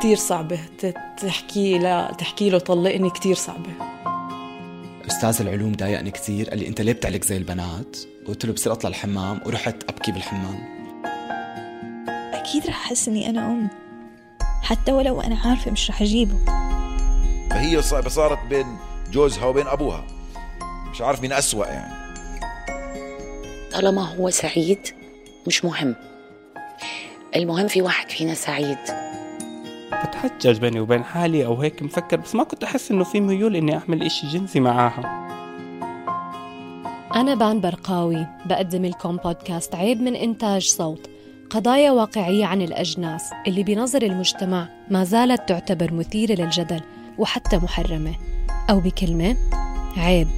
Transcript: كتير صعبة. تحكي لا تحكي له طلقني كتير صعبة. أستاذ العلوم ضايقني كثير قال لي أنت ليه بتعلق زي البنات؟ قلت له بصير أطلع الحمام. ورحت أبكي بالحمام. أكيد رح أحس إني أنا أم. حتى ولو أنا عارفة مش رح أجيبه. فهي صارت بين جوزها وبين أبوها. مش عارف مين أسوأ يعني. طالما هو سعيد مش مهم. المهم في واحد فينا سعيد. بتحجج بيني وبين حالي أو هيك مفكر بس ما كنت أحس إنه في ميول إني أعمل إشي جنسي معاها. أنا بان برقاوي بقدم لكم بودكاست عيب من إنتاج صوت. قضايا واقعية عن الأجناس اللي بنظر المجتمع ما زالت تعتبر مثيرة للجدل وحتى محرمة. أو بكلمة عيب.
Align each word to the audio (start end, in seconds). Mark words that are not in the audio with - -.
كتير 0.00 0.16
صعبة. 0.16 0.60
تحكي 1.16 1.78
لا 1.78 2.12
تحكي 2.18 2.50
له 2.50 2.58
طلقني 2.58 3.10
كتير 3.10 3.34
صعبة. 3.34 3.70
أستاذ 5.06 5.40
العلوم 5.40 5.72
ضايقني 5.72 6.10
كثير 6.10 6.50
قال 6.50 6.58
لي 6.58 6.68
أنت 6.68 6.80
ليه 6.80 6.92
بتعلق 6.92 7.24
زي 7.24 7.36
البنات؟ 7.36 7.96
قلت 8.26 8.46
له 8.46 8.52
بصير 8.52 8.72
أطلع 8.72 8.90
الحمام. 8.90 9.40
ورحت 9.46 9.76
أبكي 9.88 10.12
بالحمام. 10.12 10.58
أكيد 12.34 12.66
رح 12.66 12.86
أحس 12.86 13.08
إني 13.08 13.30
أنا 13.30 13.46
أم. 13.46 13.68
حتى 14.62 14.92
ولو 14.92 15.20
أنا 15.20 15.38
عارفة 15.44 15.70
مش 15.70 15.90
رح 15.90 16.02
أجيبه. 16.02 16.38
فهي 17.50 17.82
صارت 17.82 18.46
بين 18.48 18.66
جوزها 19.12 19.44
وبين 19.44 19.66
أبوها. 19.66 20.04
مش 20.90 21.00
عارف 21.00 21.22
مين 21.22 21.32
أسوأ 21.32 21.66
يعني. 21.66 21.92
طالما 23.72 24.14
هو 24.14 24.30
سعيد 24.30 24.78
مش 25.46 25.64
مهم. 25.64 25.94
المهم 27.36 27.68
في 27.68 27.82
واحد 27.82 28.10
فينا 28.10 28.34
سعيد. 28.34 29.09
بتحجج 30.04 30.58
بيني 30.58 30.80
وبين 30.80 31.04
حالي 31.04 31.46
أو 31.46 31.54
هيك 31.54 31.82
مفكر 31.82 32.16
بس 32.16 32.34
ما 32.34 32.44
كنت 32.44 32.64
أحس 32.64 32.90
إنه 32.90 33.04
في 33.04 33.20
ميول 33.20 33.56
إني 33.56 33.76
أعمل 33.76 34.02
إشي 34.02 34.26
جنسي 34.26 34.60
معاها. 34.60 35.26
أنا 37.14 37.34
بان 37.34 37.60
برقاوي 37.60 38.26
بقدم 38.46 38.84
لكم 38.86 39.16
بودكاست 39.16 39.74
عيب 39.74 40.02
من 40.02 40.16
إنتاج 40.16 40.62
صوت. 40.62 41.10
قضايا 41.50 41.90
واقعية 41.90 42.44
عن 42.44 42.62
الأجناس 42.62 43.30
اللي 43.46 43.62
بنظر 43.62 44.02
المجتمع 44.02 44.68
ما 44.90 45.04
زالت 45.04 45.48
تعتبر 45.48 45.92
مثيرة 45.94 46.34
للجدل 46.42 46.80
وحتى 47.18 47.56
محرمة. 47.56 48.14
أو 48.70 48.80
بكلمة 48.80 49.36
عيب. 49.96 50.28